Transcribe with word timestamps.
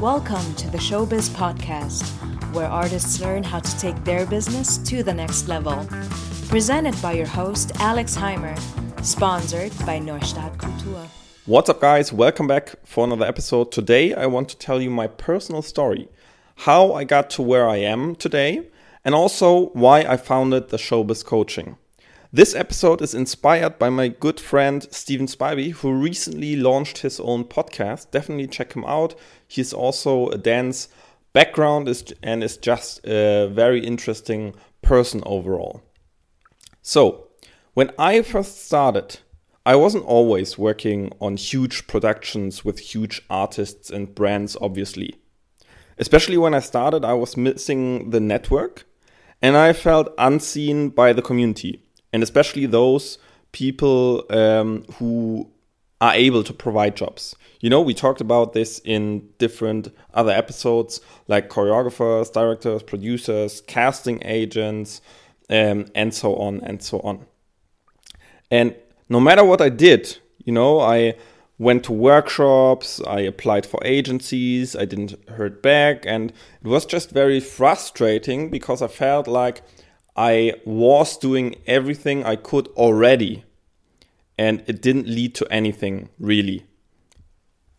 Welcome 0.00 0.54
to 0.56 0.68
the 0.68 0.78
Showbiz 0.78 1.30
Podcast, 1.30 2.02
where 2.52 2.66
artists 2.66 3.20
learn 3.20 3.42
how 3.44 3.60
to 3.60 3.78
take 3.78 4.02
their 4.04 4.26
business 4.26 4.76
to 4.78 5.02
the 5.02 5.14
next 5.14 5.48
level. 5.48 5.86
Presented 6.48 7.00
by 7.00 7.12
your 7.12 7.26
host, 7.26 7.72
Alex 7.80 8.16
Heimer, 8.16 8.58
sponsored 9.04 9.72
by 9.86 9.98
Neustadt 10.00 10.56
Kultur. 10.58 11.06
What's 11.46 11.70
up, 11.70 11.80
guys? 11.80 12.12
Welcome 12.12 12.46
back 12.48 12.74
for 12.84 13.04
another 13.04 13.24
episode. 13.24 13.70
Today, 13.70 14.12
I 14.12 14.26
want 14.26 14.48
to 14.50 14.58
tell 14.58 14.82
you 14.82 14.90
my 14.90 15.06
personal 15.06 15.62
story 15.62 16.08
how 16.56 16.92
I 16.92 17.04
got 17.04 17.30
to 17.30 17.42
where 17.42 17.68
I 17.68 17.76
am 17.76 18.16
today, 18.16 18.68
and 19.04 19.14
also 19.14 19.66
why 19.70 20.00
I 20.00 20.16
founded 20.16 20.68
the 20.68 20.76
Showbiz 20.76 21.24
Coaching. 21.24 21.76
This 22.34 22.56
episode 22.56 23.00
is 23.00 23.14
inspired 23.14 23.78
by 23.78 23.90
my 23.90 24.08
good 24.08 24.40
friend 24.40 24.84
Steven 24.90 25.28
Spivey, 25.28 25.70
who 25.70 25.92
recently 25.92 26.56
launched 26.56 26.98
his 26.98 27.20
own 27.20 27.44
podcast. 27.44 28.10
Definitely 28.10 28.48
check 28.48 28.72
him 28.72 28.84
out. 28.84 29.14
He's 29.46 29.72
also 29.72 30.30
a 30.30 30.36
dance 30.36 30.88
background 31.32 31.86
and 32.24 32.42
is 32.42 32.56
just 32.56 33.06
a 33.06 33.46
very 33.46 33.86
interesting 33.86 34.56
person 34.82 35.22
overall. 35.24 35.84
So, 36.82 37.28
when 37.74 37.92
I 38.00 38.20
first 38.22 38.66
started, 38.66 39.20
I 39.64 39.76
wasn't 39.76 40.04
always 40.04 40.58
working 40.58 41.12
on 41.20 41.36
huge 41.36 41.86
productions 41.86 42.64
with 42.64 42.80
huge 42.80 43.22
artists 43.30 43.90
and 43.90 44.12
brands, 44.12 44.56
obviously. 44.60 45.14
Especially 45.98 46.36
when 46.36 46.52
I 46.52 46.58
started, 46.58 47.04
I 47.04 47.12
was 47.12 47.36
missing 47.36 48.10
the 48.10 48.18
network 48.18 48.86
and 49.40 49.56
I 49.56 49.72
felt 49.72 50.12
unseen 50.18 50.88
by 50.88 51.12
the 51.12 51.22
community 51.22 51.83
and 52.14 52.22
especially 52.22 52.64
those 52.64 53.18
people 53.50 54.24
um, 54.30 54.84
who 54.94 55.50
are 56.00 56.14
able 56.14 56.44
to 56.44 56.52
provide 56.52 56.94
jobs. 56.94 57.34
You 57.60 57.68
know, 57.70 57.80
we 57.80 57.92
talked 57.92 58.20
about 58.20 58.52
this 58.52 58.80
in 58.84 59.28
different 59.38 59.88
other 60.14 60.30
episodes, 60.30 61.00
like 61.26 61.50
choreographers, 61.50 62.32
directors, 62.32 62.84
producers, 62.84 63.62
casting 63.66 64.22
agents, 64.24 65.00
um, 65.50 65.86
and 65.96 66.14
so 66.14 66.36
on 66.36 66.60
and 66.60 66.80
so 66.80 67.00
on. 67.00 67.26
And 68.48 68.76
no 69.08 69.18
matter 69.18 69.42
what 69.42 69.60
I 69.60 69.68
did, 69.68 70.16
you 70.44 70.52
know, 70.52 70.78
I 70.78 71.16
went 71.58 71.82
to 71.84 71.92
workshops, 71.92 73.00
I 73.08 73.20
applied 73.20 73.66
for 73.66 73.80
agencies, 73.84 74.76
I 74.76 74.84
didn't 74.84 75.14
heard 75.30 75.62
back, 75.62 76.04
and 76.06 76.32
it 76.62 76.68
was 76.68 76.86
just 76.86 77.10
very 77.10 77.40
frustrating 77.40 78.50
because 78.50 78.82
I 78.82 78.86
felt 78.86 79.26
like 79.26 79.62
I 80.16 80.54
was 80.64 81.16
doing 81.16 81.56
everything 81.66 82.24
I 82.24 82.36
could 82.36 82.68
already, 82.68 83.44
and 84.38 84.62
it 84.66 84.80
didn't 84.80 85.08
lead 85.08 85.34
to 85.36 85.46
anything 85.50 86.08
really. 86.18 86.66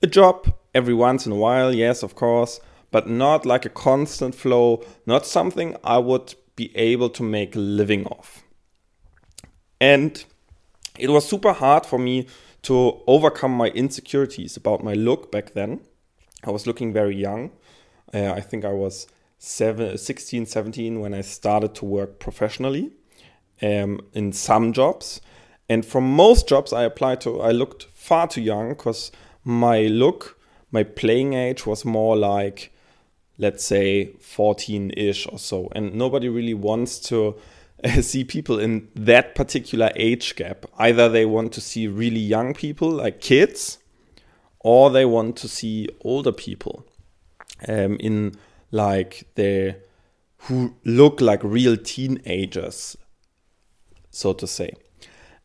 A 0.01 0.07
job 0.07 0.53
every 0.73 0.93
once 0.93 1.25
in 1.25 1.31
a 1.31 1.37
while, 1.37 1.73
yes, 1.73 2.03
of 2.03 2.15
course, 2.15 2.59
but 2.91 3.09
not 3.09 3.45
like 3.45 3.65
a 3.65 3.69
constant 3.69 4.35
flow, 4.35 4.83
not 5.05 5.25
something 5.25 5.75
I 5.83 5.97
would 5.97 6.35
be 6.55 6.75
able 6.75 7.09
to 7.09 7.23
make 7.23 7.55
a 7.55 7.59
living 7.59 8.05
off. 8.07 8.43
And 9.79 10.23
it 10.97 11.09
was 11.09 11.27
super 11.27 11.53
hard 11.53 11.85
for 11.85 11.99
me 11.99 12.27
to 12.63 13.01
overcome 13.07 13.51
my 13.51 13.67
insecurities 13.69 14.57
about 14.57 14.83
my 14.83 14.93
look 14.93 15.31
back 15.31 15.53
then. 15.53 15.81
I 16.43 16.51
was 16.51 16.67
looking 16.67 16.93
very 16.93 17.15
young. 17.15 17.51
Uh, 18.13 18.31
I 18.31 18.41
think 18.41 18.65
I 18.65 18.71
was 18.71 19.07
seven, 19.37 19.97
16, 19.97 20.45
17 20.45 20.99
when 20.99 21.13
I 21.13 21.21
started 21.21 21.75
to 21.75 21.85
work 21.85 22.19
professionally 22.19 22.91
um, 23.61 24.01
in 24.13 24.33
some 24.33 24.73
jobs. 24.73 25.21
And 25.69 25.85
for 25.85 26.01
most 26.01 26.47
jobs 26.47 26.73
I 26.73 26.83
applied 26.83 27.21
to, 27.21 27.41
I 27.41 27.51
looked 27.51 27.87
far 27.93 28.27
too 28.27 28.41
young 28.41 28.69
because 28.69 29.11
my 29.43 29.87
look, 29.87 30.39
my 30.71 30.83
playing 30.83 31.33
age 31.33 31.65
was 31.65 31.85
more 31.85 32.15
like, 32.15 32.71
let's 33.37 33.65
say, 33.65 34.13
14 34.19 34.91
ish 34.95 35.27
or 35.27 35.39
so. 35.39 35.69
And 35.73 35.95
nobody 35.95 36.29
really 36.29 36.53
wants 36.53 36.99
to 37.09 37.35
see 38.01 38.23
people 38.23 38.59
in 38.59 38.89
that 38.95 39.35
particular 39.35 39.91
age 39.95 40.35
gap. 40.35 40.65
Either 40.77 41.09
they 41.09 41.25
want 41.25 41.53
to 41.53 41.61
see 41.61 41.87
really 41.87 42.19
young 42.19 42.53
people, 42.53 42.89
like 42.89 43.21
kids, 43.21 43.79
or 44.59 44.89
they 44.89 45.05
want 45.05 45.35
to 45.37 45.47
see 45.47 45.87
older 46.01 46.31
people 46.31 46.85
um, 47.67 47.97
in 47.99 48.35
like 48.75 49.27
they 49.35 49.77
who 50.47 50.75
look 50.83 51.21
like 51.21 51.43
real 51.43 51.77
teenagers, 51.77 52.95
so 54.11 54.33
to 54.33 54.45
say. 54.45 54.73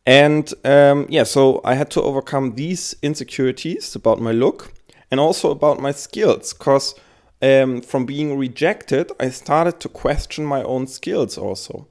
And 0.05 0.53
um, 0.65 1.05
yeah, 1.09 1.23
so 1.23 1.61
I 1.63 1.75
had 1.75 1.89
to 1.91 2.01
overcome 2.01 2.55
these 2.55 2.95
insecurities 3.01 3.95
about 3.95 4.19
my 4.19 4.31
look 4.31 4.73
and 5.09 5.19
also 5.19 5.51
about 5.51 5.79
my 5.79 5.91
skills 5.91 6.53
because 6.53 6.95
um, 7.41 7.81
from 7.81 8.05
being 8.05 8.37
rejected, 8.37 9.11
I 9.19 9.29
started 9.29 9.79
to 9.79 9.89
question 9.89 10.45
my 10.45 10.63
own 10.63 10.87
skills 10.87 11.37
also. 11.37 11.87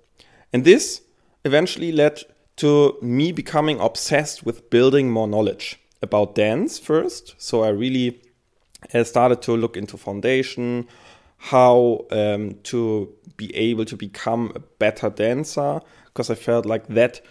And 0.53 0.65
this 0.65 1.03
eventually 1.45 1.93
led 1.93 2.23
to 2.57 2.97
me 3.01 3.33
becoming 3.33 3.81
obsessed 3.81 4.45
with 4.45 4.71
building 4.71 5.11
more 5.11 5.29
knowledge 5.29 5.81
about 6.03 6.35
dance 6.35 6.79
first. 6.79 7.35
So 7.39 7.63
I 7.63 7.69
really 7.69 8.21
uh, 8.93 9.05
started 9.05 9.43
to 9.43 9.57
look 9.57 9.77
into 9.77 9.97
foundation, 9.97 10.89
how 11.43 12.05
um, 12.11 12.55
to 12.63 13.13
be 13.39 13.55
able 13.57 13.87
to 13.87 13.97
become 13.97 14.53
a 14.55 14.61
better 14.61 15.09
dancer 15.09 15.81
because 16.05 16.29
I 16.29 16.35
felt 16.35 16.67
like 16.67 16.87
that 16.89 17.23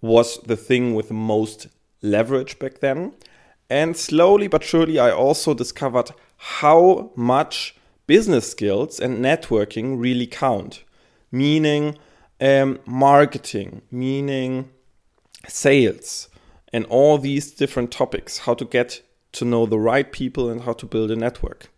was 0.00 0.38
the 0.46 0.56
thing 0.56 0.94
with 0.94 1.08
the 1.08 1.14
most 1.14 1.66
leverage 2.00 2.60
back 2.60 2.78
then. 2.78 3.14
And 3.68 3.96
slowly 3.96 4.46
but 4.46 4.62
surely, 4.62 5.00
I 5.00 5.10
also 5.10 5.54
discovered 5.54 6.12
how 6.36 7.10
much 7.16 7.74
business 8.06 8.48
skills 8.48 9.00
and 9.00 9.18
networking 9.18 10.00
really 10.00 10.28
count, 10.28 10.84
meaning 11.32 11.98
um, 12.40 12.78
marketing, 12.86 13.82
meaning 13.90 14.70
sales, 15.48 16.28
and 16.72 16.86
all 16.86 17.18
these 17.18 17.50
different 17.50 17.90
topics 17.90 18.38
how 18.38 18.54
to 18.54 18.64
get 18.64 19.02
to 19.32 19.44
know 19.44 19.66
the 19.66 19.80
right 19.80 20.12
people 20.12 20.48
and 20.48 20.62
how 20.62 20.74
to 20.74 20.86
build 20.86 21.10
a 21.10 21.16
network. 21.16 21.70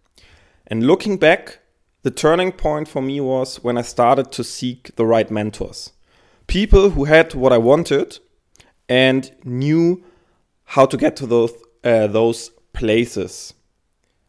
And 0.66 0.86
looking 0.86 1.16
back, 1.16 1.60
the 2.03 2.11
turning 2.11 2.53
point 2.53 2.88
for 2.88 3.03
me 3.03 3.21
was 3.21 3.62
when 3.62 3.77
I 3.77 3.83
started 3.83 4.33
to 4.33 4.44
seek 4.44 4.94
the 4.97 5.05
right 5.05 5.31
mentors. 5.31 5.93
People 6.47 6.91
who 6.91 7.05
had 7.05 7.34
what 7.34 7.53
I 7.53 7.59
wanted 7.59 8.19
and 8.88 9.31
knew 9.44 10.03
how 10.65 10.87
to 10.87 10.97
get 10.97 11.16
to 11.16 11.27
those 11.27 11.53
uh, 11.84 12.06
those 12.06 12.50
places. 12.72 13.55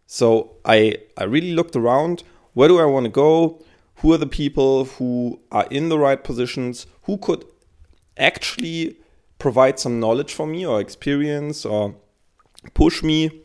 So 0.05 0.57
I 0.65 0.97
I 1.17 1.23
really 1.23 1.53
looked 1.53 1.75
around. 1.75 2.23
Where 2.53 2.67
do 2.67 2.79
I 2.79 2.85
want 2.85 3.05
to 3.05 3.09
go? 3.09 3.63
Who 3.95 4.13
are 4.13 4.17
the 4.17 4.27
people 4.27 4.85
who 4.85 5.39
are 5.51 5.67
in 5.71 5.89
the 5.89 5.97
right 5.97 6.21
positions? 6.21 6.87
Who 7.03 7.17
could 7.17 7.45
actually 8.17 8.97
provide 9.39 9.79
some 9.79 9.99
knowledge 9.99 10.33
for 10.33 10.45
me 10.45 10.65
or 10.65 10.81
experience 10.81 11.65
or 11.65 11.95
push 12.73 13.01
me 13.01 13.43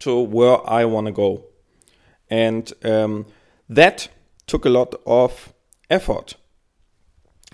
to 0.00 0.20
where 0.20 0.58
I 0.68 0.84
want 0.84 1.06
to 1.06 1.12
go? 1.12 1.44
And 2.28 2.72
um, 2.84 3.26
that 3.68 4.08
took 4.46 4.64
a 4.64 4.70
lot 4.70 4.94
of 5.06 5.52
effort. 5.90 6.34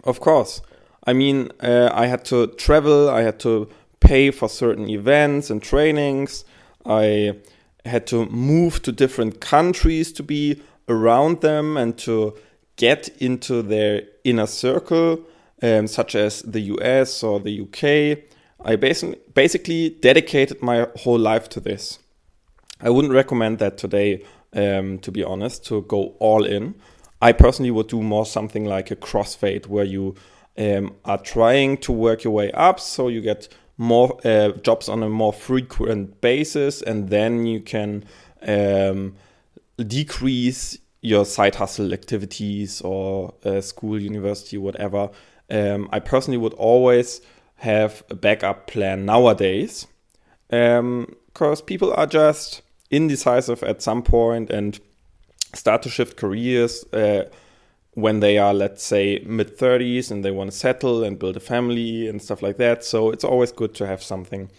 Of 0.04 0.20
course. 0.20 0.60
I 1.06 1.12
mean, 1.12 1.50
uh, 1.60 1.90
I 1.92 2.06
had 2.06 2.24
to 2.26 2.46
travel, 2.46 3.10
I 3.10 3.22
had 3.22 3.40
to 3.40 3.68
pay 4.00 4.30
for 4.30 4.48
certain 4.48 4.88
events 4.88 5.50
and 5.50 5.62
trainings, 5.62 6.44
I 6.84 7.36
had 7.84 8.06
to 8.08 8.26
move 8.26 8.82
to 8.82 8.92
different 8.92 9.40
countries 9.40 10.12
to 10.12 10.22
be 10.22 10.62
around 10.88 11.40
them 11.40 11.76
and 11.76 11.96
to 11.98 12.36
get 12.76 13.08
into 13.20 13.62
their 13.62 14.02
inner 14.24 14.46
circle, 14.46 15.20
um, 15.62 15.86
such 15.86 16.14
as 16.14 16.42
the 16.42 16.60
US 16.60 17.22
or 17.22 17.40
the 17.40 17.60
UK. 17.62 18.24
I 18.64 18.76
basically, 18.76 19.18
basically 19.34 19.90
dedicated 19.90 20.62
my 20.62 20.86
whole 20.96 21.18
life 21.18 21.48
to 21.50 21.60
this. 21.60 21.98
I 22.80 22.90
wouldn't 22.90 23.14
recommend 23.14 23.58
that 23.58 23.78
today 23.78 24.24
um, 24.54 24.98
to 25.00 25.10
be 25.10 25.24
honest, 25.24 25.64
to 25.66 25.82
go 25.82 26.14
all 26.18 26.44
in. 26.44 26.74
I 27.20 27.32
personally 27.32 27.70
would 27.70 27.88
do 27.88 28.02
more 28.02 28.26
something 28.26 28.64
like 28.64 28.90
a 28.90 28.96
crossfade 28.96 29.66
where 29.66 29.84
you 29.84 30.16
um, 30.58 30.94
are 31.04 31.18
trying 31.18 31.78
to 31.78 31.92
work 31.92 32.24
your 32.24 32.32
way 32.32 32.50
up 32.52 32.80
so 32.80 33.08
you 33.08 33.20
get 33.20 33.48
more 33.78 34.18
uh, 34.24 34.50
jobs 34.62 34.88
on 34.88 35.02
a 35.02 35.08
more 35.08 35.32
frequent 35.32 36.20
basis 36.20 36.82
and 36.82 37.08
then 37.08 37.46
you 37.46 37.60
can 37.60 38.04
um, 38.42 39.14
decrease 39.78 40.78
your 41.00 41.24
side 41.24 41.56
hustle 41.56 41.92
activities 41.92 42.80
or 42.82 43.34
uh, 43.44 43.60
school, 43.60 44.00
university, 44.00 44.56
whatever. 44.58 45.10
Um, 45.50 45.88
I 45.92 46.00
personally 46.00 46.38
would 46.38 46.54
always 46.54 47.20
have 47.56 48.04
a 48.10 48.14
backup 48.14 48.66
plan 48.66 49.04
nowadays 49.04 49.86
because 50.48 50.80
um, 50.80 51.66
people 51.66 51.92
are 51.94 52.06
just 52.06 52.62
indecisive 52.92 53.62
at 53.64 53.82
some 53.82 54.02
point 54.02 54.50
and 54.50 54.78
start 55.54 55.82
to 55.82 55.88
shift 55.88 56.16
careers 56.16 56.84
uh, 56.92 57.24
when 57.94 58.20
they 58.20 58.38
are, 58.38 58.54
let's 58.54 58.82
say, 58.82 59.22
mid 59.26 59.58
30s 59.58 60.10
and 60.10 60.24
they 60.24 60.30
want 60.30 60.50
to 60.50 60.56
settle 60.56 61.02
and 61.02 61.18
build 61.18 61.36
a 61.36 61.40
family 61.40 62.06
and 62.08 62.22
stuff 62.22 62.42
like 62.42 62.58
that. 62.58 62.84
So 62.84 63.10
it's 63.10 63.24
always 63.24 63.50
good 63.50 63.74
to 63.74 63.86
have 63.86 64.02
something 64.02 64.50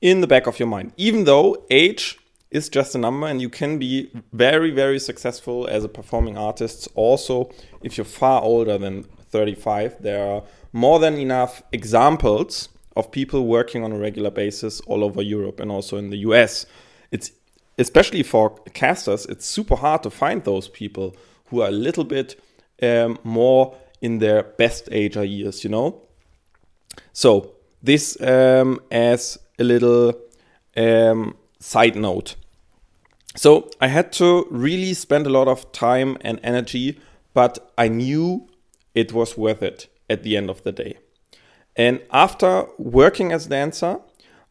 in 0.00 0.22
the 0.22 0.26
back 0.26 0.46
of 0.46 0.58
your 0.58 0.68
mind. 0.68 0.92
Even 0.96 1.24
though 1.24 1.66
age 1.70 2.18
is 2.50 2.68
just 2.68 2.94
a 2.94 2.98
number, 2.98 3.26
and 3.26 3.40
you 3.40 3.48
can 3.48 3.78
be 3.78 4.10
very, 4.32 4.70
very 4.70 4.98
successful 4.98 5.68
as 5.68 5.84
a 5.84 5.88
performing 5.88 6.36
artist. 6.36 6.88
Also, 6.94 7.50
if 7.82 7.96
you're 7.96 8.04
far 8.04 8.42
older 8.42 8.76
than 8.76 9.04
35, 9.30 10.02
there 10.02 10.26
are 10.26 10.42
more 10.72 10.98
than 10.98 11.14
enough 11.14 11.62
examples 11.72 12.68
of 12.96 13.12
people 13.12 13.46
working 13.46 13.84
on 13.84 13.92
a 13.92 13.98
regular 13.98 14.30
basis 14.30 14.80
all 14.80 15.04
over 15.04 15.22
Europe 15.22 15.60
and 15.60 15.70
also 15.70 15.96
in 15.96 16.10
the 16.10 16.18
US. 16.18 16.66
It's 17.12 17.30
especially 17.80 18.22
for 18.22 18.50
casters, 18.74 19.24
it's 19.26 19.46
super 19.46 19.74
hard 19.74 20.02
to 20.02 20.10
find 20.10 20.44
those 20.44 20.68
people 20.68 21.16
who 21.46 21.62
are 21.62 21.68
a 21.68 21.72
little 21.72 22.04
bit 22.04 22.40
um, 22.82 23.18
more 23.24 23.74
in 24.02 24.18
their 24.18 24.42
best 24.42 24.88
age 24.92 25.16
or 25.16 25.24
years, 25.24 25.64
you 25.64 25.70
know. 25.70 26.02
So 27.12 27.54
this 27.82 28.20
um, 28.20 28.80
as 28.90 29.38
a 29.58 29.64
little 29.64 30.14
um, 30.76 31.36
side 31.58 31.96
note. 31.96 32.36
So 33.36 33.70
I 33.80 33.88
had 33.88 34.12
to 34.14 34.46
really 34.50 34.92
spend 34.92 35.26
a 35.26 35.30
lot 35.30 35.48
of 35.48 35.72
time 35.72 36.18
and 36.20 36.38
energy, 36.42 37.00
but 37.32 37.72
I 37.78 37.88
knew 37.88 38.48
it 38.94 39.12
was 39.12 39.38
worth 39.38 39.62
it 39.62 39.88
at 40.10 40.22
the 40.22 40.36
end 40.36 40.50
of 40.50 40.62
the 40.64 40.72
day. 40.72 40.98
And 41.76 42.02
after 42.10 42.66
working 42.76 43.32
as 43.32 43.46
a 43.46 43.50
dancer, 43.50 44.00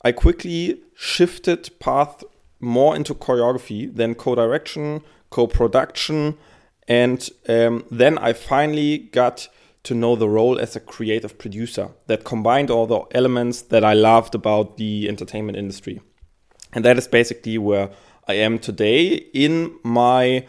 I 0.01 0.13
quickly 0.13 0.81
shifted 0.95 1.69
path 1.79 2.23
more 2.59 2.95
into 2.95 3.13
choreography, 3.13 3.94
then 3.94 4.15
co-direction, 4.15 5.01
co-production, 5.29 6.38
and 6.88 7.29
um, 7.47 7.85
then 7.91 8.17
I 8.17 8.33
finally 8.33 8.97
got 8.97 9.47
to 9.83 9.94
know 9.94 10.15
the 10.15 10.27
role 10.27 10.59
as 10.59 10.75
a 10.75 10.79
creative 10.79 11.38
producer 11.38 11.89
that 12.07 12.23
combined 12.23 12.69
all 12.69 12.88
the 12.88 13.01
elements 13.11 13.61
that 13.63 13.83
I 13.83 13.94
loved 13.94 14.35
about 14.35 14.77
the 14.77 15.07
entertainment 15.07 15.57
industry. 15.57 16.01
And 16.73 16.83
that 16.83 16.97
is 16.97 17.07
basically 17.07 17.57
where 17.57 17.91
I 18.27 18.33
am 18.33 18.59
today 18.59 19.13
in 19.33 19.77
my 19.83 20.47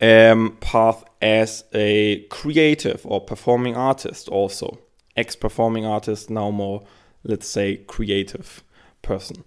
um, 0.00 0.56
path 0.60 1.04
as 1.20 1.64
a 1.74 2.20
creative 2.30 3.04
or 3.04 3.20
performing 3.20 3.76
artist, 3.76 4.28
also. 4.28 4.78
Ex 5.16 5.34
performing 5.34 5.84
artist, 5.84 6.30
now 6.30 6.50
more, 6.50 6.84
let's 7.24 7.48
say, 7.48 7.78
creative 7.78 8.62
person. 9.02 9.44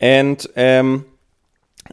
And 0.00 0.46
um, 0.56 1.06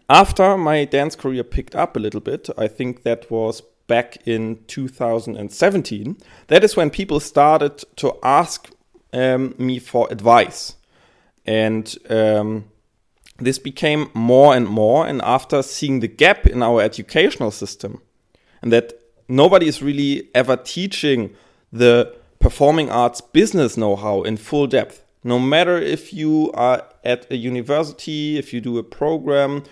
after 0.09 0.57
my 0.57 0.85
dance 0.85 1.15
career 1.15 1.43
picked 1.43 1.75
up 1.75 1.95
a 1.95 1.99
little 1.99 2.21
bit, 2.21 2.49
I 2.57 2.67
think 2.67 3.03
that 3.03 3.29
was 3.31 3.61
back 3.87 4.17
in 4.27 4.63
2017. 4.67 6.17
That 6.47 6.63
is 6.63 6.75
when 6.75 6.89
people 6.89 7.19
started 7.19 7.83
to 7.97 8.17
ask 8.23 8.69
um, 9.13 9.55
me 9.57 9.79
for 9.79 10.07
advice. 10.11 10.75
And 11.45 11.95
um, 12.09 12.65
this 13.37 13.59
became 13.59 14.09
more 14.13 14.55
and 14.55 14.67
more. 14.67 15.07
And 15.07 15.21
after 15.21 15.61
seeing 15.61 15.99
the 15.99 16.07
gap 16.07 16.47
in 16.47 16.63
our 16.63 16.81
educational 16.81 17.51
system, 17.51 18.01
and 18.61 18.71
that 18.71 18.93
nobody 19.27 19.67
is 19.67 19.81
really 19.81 20.29
ever 20.33 20.55
teaching 20.55 21.35
the 21.71 22.15
performing 22.39 22.89
arts 22.89 23.21
business 23.21 23.77
know 23.77 23.95
how 23.95 24.23
in 24.23 24.37
full 24.37 24.67
depth, 24.67 25.03
no 25.23 25.39
matter 25.39 25.77
if 25.77 26.13
you 26.13 26.51
are 26.53 26.83
at 27.03 27.29
a 27.31 27.35
university, 27.35 28.37
if 28.37 28.53
you 28.53 28.61
do 28.61 28.77
a 28.77 28.83
program, 28.83 29.63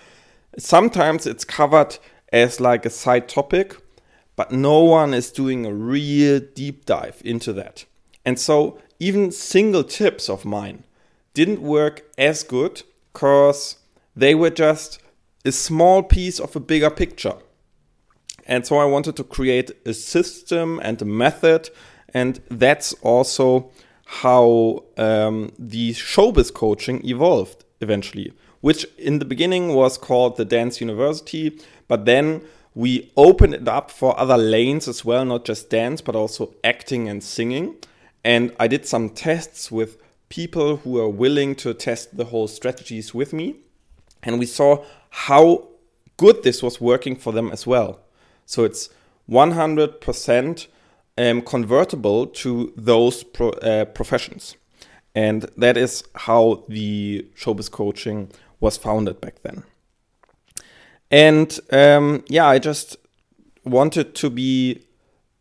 sometimes 0.58 1.26
it's 1.26 1.44
covered 1.44 1.98
as 2.32 2.60
like 2.60 2.84
a 2.84 2.90
side 2.90 3.28
topic, 3.28 3.76
but 4.36 4.52
no 4.52 4.82
one 4.82 5.14
is 5.14 5.30
doing 5.30 5.64
a 5.64 5.72
real 5.72 6.40
deep 6.40 6.86
dive 6.86 7.22
into 7.24 7.52
that. 7.52 7.84
And 8.24 8.38
so 8.38 8.78
even 8.98 9.30
single 9.30 9.84
tips 9.84 10.28
of 10.28 10.44
mine 10.44 10.84
didn't 11.34 11.60
work 11.60 12.04
as 12.16 12.42
good 12.42 12.82
because 13.12 13.76
they 14.16 14.34
were 14.34 14.50
just 14.50 15.00
a 15.44 15.52
small 15.52 16.02
piece 16.02 16.40
of 16.40 16.56
a 16.56 16.60
bigger 16.60 16.90
picture. 16.90 17.34
And 18.46 18.66
so 18.66 18.76
I 18.76 18.84
wanted 18.84 19.16
to 19.16 19.24
create 19.24 19.70
a 19.86 19.94
system 19.94 20.80
and 20.82 21.00
a 21.00 21.04
method, 21.04 21.70
and 22.12 22.40
that's 22.50 22.92
also 23.02 23.70
how 24.06 24.84
um, 24.96 25.52
the 25.58 25.92
showbiz 25.92 26.52
coaching 26.52 27.06
evolved 27.06 27.64
eventually, 27.84 28.32
which 28.60 28.84
in 28.98 29.20
the 29.20 29.24
beginning 29.24 29.74
was 29.74 29.96
called 29.96 30.36
the 30.36 30.44
Dance 30.44 30.80
University, 30.80 31.60
but 31.86 32.04
then 32.04 32.42
we 32.74 33.12
opened 33.16 33.54
it 33.54 33.68
up 33.68 33.90
for 33.90 34.18
other 34.18 34.36
lanes 34.36 34.88
as 34.88 35.04
well, 35.04 35.24
not 35.24 35.44
just 35.44 35.70
dance, 35.70 36.00
but 36.00 36.16
also 36.16 36.54
acting 36.64 37.08
and 37.08 37.22
singing. 37.22 37.76
And 38.24 38.52
I 38.58 38.66
did 38.66 38.84
some 38.86 39.10
tests 39.10 39.70
with 39.70 39.96
people 40.28 40.78
who 40.78 40.98
are 40.98 41.08
willing 41.08 41.54
to 41.56 41.72
test 41.74 42.16
the 42.16 42.24
whole 42.24 42.48
strategies 42.48 43.14
with 43.14 43.32
me. 43.32 43.56
And 44.24 44.38
we 44.40 44.46
saw 44.46 44.84
how 45.10 45.68
good 46.16 46.42
this 46.42 46.62
was 46.62 46.80
working 46.80 47.14
for 47.14 47.32
them 47.32 47.50
as 47.52 47.66
well. 47.66 48.00
So 48.46 48.64
it's 48.64 48.88
100% 49.30 50.66
um, 51.16 51.42
convertible 51.42 52.26
to 52.26 52.72
those 52.76 53.22
pro, 53.22 53.50
uh, 53.50 53.84
professions. 53.84 54.56
And 55.14 55.42
that 55.56 55.76
is 55.76 56.02
how 56.14 56.64
the 56.68 57.26
showbiz 57.36 57.70
coaching 57.70 58.30
was 58.60 58.76
founded 58.76 59.20
back 59.20 59.42
then. 59.42 59.62
And 61.10 61.58
um, 61.70 62.24
yeah, 62.28 62.46
I 62.46 62.58
just 62.58 62.96
wanted 63.64 64.14
to 64.16 64.30
be, 64.30 64.84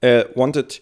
uh, 0.04 0.26
wanted 0.36 0.80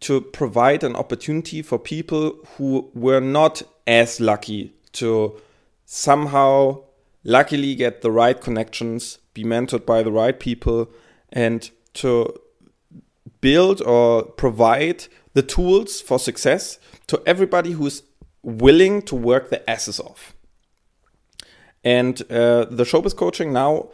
to 0.00 0.20
provide 0.20 0.84
an 0.84 0.94
opportunity 0.94 1.62
for 1.62 1.78
people 1.78 2.34
who 2.56 2.90
were 2.94 3.20
not 3.20 3.62
as 3.86 4.20
lucky 4.20 4.74
to 4.92 5.40
somehow 5.86 6.82
luckily 7.24 7.74
get 7.74 8.02
the 8.02 8.10
right 8.10 8.40
connections, 8.40 9.18
be 9.34 9.44
mentored 9.44 9.86
by 9.86 10.02
the 10.02 10.12
right 10.12 10.38
people, 10.38 10.88
and 11.30 11.70
to 11.94 12.32
build 13.40 13.80
or 13.82 14.22
provide 14.22 15.06
the 15.34 15.42
tools 15.42 16.00
for 16.00 16.18
success 16.18 16.78
to 17.06 17.22
everybody 17.26 17.72
who's 17.72 18.02
willing 18.42 19.02
to 19.02 19.14
work 19.14 19.50
the 19.50 19.68
asses 19.68 20.00
off. 20.00 20.34
And 21.84 22.20
uh, 22.30 22.64
the 22.64 22.84
showbiz 22.84 23.16
coaching 23.16 23.52
now 23.52 23.88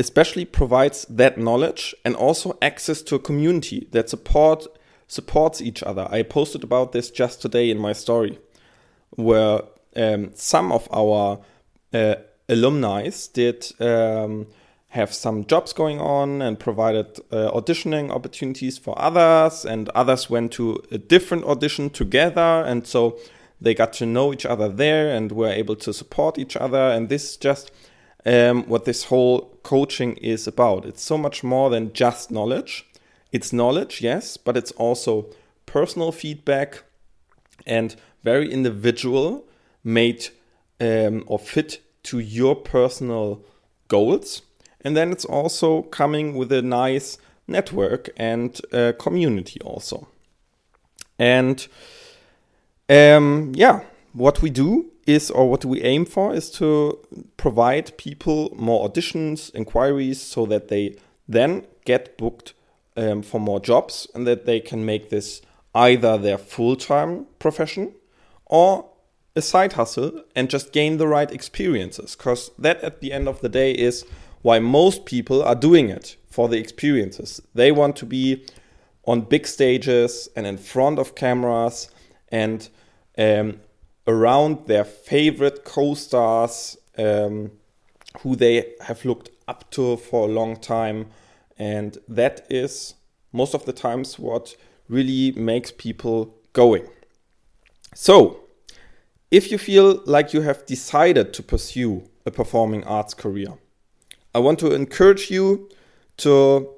especially 0.00 0.46
provides 0.46 1.04
that 1.10 1.36
knowledge 1.36 1.94
and 2.06 2.16
also 2.16 2.56
access 2.62 3.02
to 3.02 3.14
a 3.14 3.18
community 3.18 3.86
that 3.92 4.08
support 4.08 4.66
supports 5.06 5.60
each 5.60 5.82
other. 5.82 6.08
I 6.10 6.22
posted 6.22 6.64
about 6.64 6.92
this 6.92 7.10
just 7.10 7.42
today 7.42 7.68
in 7.68 7.78
my 7.78 7.92
story, 7.92 8.38
where 9.10 9.60
um, 9.96 10.30
some 10.34 10.72
of 10.72 10.88
our 10.90 11.40
uh, 11.92 12.14
alumni 12.48 13.10
did 13.34 13.72
um, 13.80 14.46
have 14.88 15.12
some 15.12 15.44
jobs 15.46 15.72
going 15.72 16.00
on 16.00 16.40
and 16.40 16.58
provided 16.58 17.18
uh, 17.30 17.50
auditioning 17.52 18.10
opportunities 18.10 18.78
for 18.78 18.94
others, 18.98 19.64
and 19.64 19.88
others 19.90 20.30
went 20.30 20.52
to 20.52 20.80
a 20.90 20.98
different 20.98 21.44
audition 21.44 21.90
together, 21.90 22.64
and 22.66 22.86
so 22.86 23.18
they 23.60 23.74
got 23.74 23.92
to 23.94 24.06
know 24.06 24.32
each 24.32 24.46
other 24.46 24.68
there 24.68 25.14
and 25.14 25.32
were 25.32 25.48
able 25.50 25.76
to 25.76 25.92
support 25.92 26.38
each 26.38 26.56
other. 26.56 26.78
And 26.78 27.08
this 27.08 27.30
is 27.30 27.36
just 27.36 27.70
um, 28.24 28.66
what 28.66 28.84
this 28.84 29.04
whole 29.04 29.58
coaching 29.62 30.16
is 30.16 30.46
about. 30.46 30.86
It's 30.86 31.02
so 31.02 31.18
much 31.18 31.44
more 31.44 31.70
than 31.70 31.92
just 31.92 32.30
knowledge. 32.30 32.86
It's 33.32 33.52
knowledge, 33.52 34.00
yes, 34.00 34.36
but 34.36 34.56
it's 34.56 34.72
also 34.72 35.26
personal 35.66 36.12
feedback 36.12 36.82
and 37.66 37.94
very 38.24 38.50
individual, 38.50 39.46
made 39.84 40.28
um, 40.80 41.24
or 41.26 41.38
fit 41.38 41.80
to 42.04 42.18
your 42.18 42.56
personal 42.56 43.44
goals. 43.88 44.42
And 44.80 44.96
then 44.96 45.12
it's 45.12 45.24
also 45.24 45.82
coming 45.82 46.34
with 46.34 46.50
a 46.52 46.62
nice 46.62 47.18
network 47.46 48.08
and 48.16 48.58
uh, 48.72 48.92
community 48.98 49.60
also. 49.60 50.08
And 51.18 51.66
um, 52.90 53.52
yeah, 53.54 53.80
what 54.12 54.42
we 54.42 54.50
do 54.50 54.90
is, 55.06 55.30
or 55.30 55.48
what 55.48 55.64
we 55.64 55.80
aim 55.82 56.04
for, 56.04 56.34
is 56.34 56.50
to 56.50 56.98
provide 57.36 57.96
people 57.96 58.52
more 58.56 58.88
auditions, 58.88 59.54
inquiries, 59.54 60.20
so 60.20 60.44
that 60.46 60.68
they 60.68 60.96
then 61.28 61.66
get 61.84 62.18
booked 62.18 62.54
um, 62.96 63.22
for 63.22 63.40
more 63.40 63.60
jobs 63.60 64.08
and 64.14 64.26
that 64.26 64.44
they 64.44 64.60
can 64.60 64.84
make 64.84 65.10
this 65.10 65.40
either 65.74 66.18
their 66.18 66.36
full 66.36 66.74
time 66.74 67.26
profession 67.38 67.94
or 68.46 68.86
a 69.36 69.42
side 69.42 69.74
hustle 69.74 70.24
and 70.34 70.50
just 70.50 70.72
gain 70.72 70.96
the 70.96 71.06
right 71.06 71.30
experiences. 71.30 72.16
Because 72.16 72.50
that, 72.58 72.82
at 72.82 73.00
the 73.00 73.12
end 73.12 73.28
of 73.28 73.40
the 73.40 73.48
day, 73.48 73.70
is 73.72 74.04
why 74.42 74.58
most 74.58 75.04
people 75.04 75.42
are 75.42 75.54
doing 75.54 75.90
it 75.90 76.16
for 76.28 76.48
the 76.48 76.58
experiences. 76.58 77.40
They 77.54 77.70
want 77.70 77.94
to 77.96 78.06
be 78.06 78.44
on 79.04 79.22
big 79.22 79.46
stages 79.46 80.28
and 80.34 80.46
in 80.46 80.58
front 80.58 80.98
of 80.98 81.14
cameras 81.14 81.88
and 82.30 82.68
um, 83.18 83.60
around 84.06 84.66
their 84.66 84.84
favorite 84.84 85.64
co 85.64 85.94
stars 85.94 86.76
um, 86.98 87.50
who 88.20 88.36
they 88.36 88.74
have 88.80 89.04
looked 89.04 89.30
up 89.46 89.70
to 89.70 89.96
for 89.96 90.28
a 90.28 90.32
long 90.32 90.56
time 90.56 91.06
and 91.58 91.98
that 92.08 92.46
is 92.48 92.94
most 93.32 93.54
of 93.54 93.64
the 93.66 93.72
times 93.72 94.18
what 94.18 94.56
really 94.88 95.32
makes 95.32 95.70
people 95.70 96.34
going. 96.52 96.86
So, 97.94 98.40
if 99.30 99.52
you 99.52 99.58
feel 99.58 100.02
like 100.06 100.32
you 100.32 100.40
have 100.40 100.66
decided 100.66 101.32
to 101.34 101.42
pursue 101.42 102.08
a 102.26 102.30
performing 102.30 102.82
arts 102.84 103.14
career, 103.14 103.54
I 104.34 104.38
want 104.40 104.58
to 104.60 104.74
encourage 104.74 105.30
you 105.30 105.68
to 106.18 106.70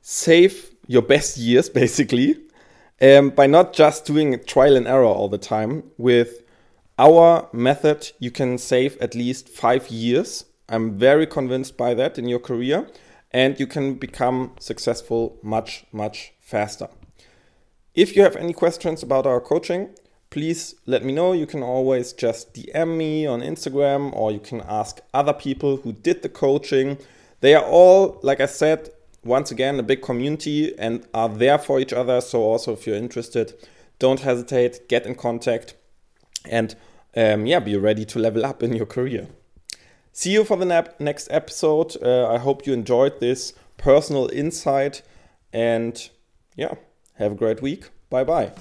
save 0.00 0.70
your 0.86 1.02
best 1.02 1.36
years 1.36 1.68
basically 1.82 2.36
um, 3.00 3.30
by 3.30 3.46
not 3.46 3.72
just 3.72 4.04
doing 4.04 4.38
trial 4.44 4.76
and 4.76 4.86
error 4.86 5.04
all 5.04 5.28
the 5.28 5.38
time. 5.38 5.84
With 5.96 6.42
our 6.98 7.48
method, 7.52 8.10
you 8.18 8.30
can 8.30 8.58
save 8.58 8.96
at 8.98 9.14
least 9.14 9.48
five 9.48 9.88
years. 9.88 10.44
I'm 10.68 10.98
very 10.98 11.26
convinced 11.26 11.76
by 11.76 11.94
that 11.94 12.18
in 12.18 12.28
your 12.28 12.40
career, 12.40 12.88
and 13.30 13.58
you 13.58 13.66
can 13.66 13.94
become 13.94 14.52
successful 14.58 15.38
much, 15.42 15.84
much 15.92 16.32
faster. 16.40 16.88
If 17.94 18.14
you 18.14 18.22
have 18.22 18.36
any 18.36 18.52
questions 18.52 19.02
about 19.02 19.26
our 19.26 19.40
coaching, 19.40 19.90
please 20.30 20.74
let 20.86 21.04
me 21.04 21.12
know. 21.12 21.32
You 21.32 21.46
can 21.46 21.62
always 21.62 22.12
just 22.12 22.54
DM 22.54 22.96
me 22.96 23.26
on 23.26 23.40
Instagram 23.40 24.14
or 24.14 24.30
you 24.30 24.40
can 24.40 24.60
ask 24.62 25.00
other 25.14 25.32
people 25.32 25.78
who 25.78 25.92
did 25.92 26.22
the 26.22 26.28
coaching. 26.28 26.98
They 27.40 27.54
are 27.54 27.64
all, 27.64 28.20
like 28.22 28.40
I 28.40 28.46
said, 28.46 28.90
once 29.28 29.50
again, 29.50 29.78
a 29.78 29.82
big 29.82 30.02
community 30.02 30.76
and 30.78 31.06
are 31.14 31.28
there 31.28 31.58
for 31.58 31.78
each 31.78 31.92
other. 31.92 32.20
So, 32.20 32.42
also, 32.42 32.72
if 32.72 32.86
you're 32.86 32.96
interested, 32.96 33.54
don't 33.98 34.20
hesitate, 34.20 34.88
get 34.88 35.06
in 35.06 35.14
contact, 35.14 35.74
and 36.44 36.74
um, 37.16 37.46
yeah, 37.46 37.60
be 37.60 37.76
ready 37.76 38.04
to 38.06 38.18
level 38.18 38.44
up 38.44 38.62
in 38.62 38.74
your 38.74 38.86
career. 38.86 39.28
See 40.12 40.32
you 40.32 40.44
for 40.44 40.56
the 40.56 40.94
next 40.98 41.28
episode. 41.30 41.96
Uh, 42.02 42.26
I 42.28 42.38
hope 42.38 42.66
you 42.66 42.72
enjoyed 42.72 43.20
this 43.20 43.52
personal 43.76 44.28
insight 44.32 45.02
and 45.52 46.10
yeah, 46.56 46.74
have 47.14 47.32
a 47.32 47.36
great 47.36 47.62
week. 47.62 47.90
Bye 48.10 48.24
bye. 48.24 48.52